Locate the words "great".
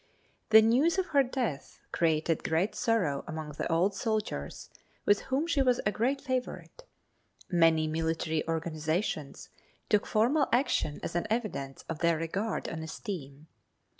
2.43-2.73, 5.91-6.21